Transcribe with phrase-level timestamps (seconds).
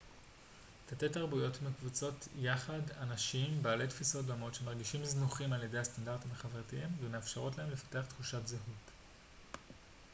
[0.85, 7.71] תתי-תרבויות מקבצות יחד אנשים בעלי תפיסות דומות שמרגישים זנוחים על ידי הסטנדרטים החברתיים ומאפשרות להם
[7.71, 8.87] לפתח תחושת זהות